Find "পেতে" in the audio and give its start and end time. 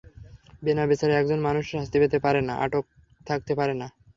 2.01-2.17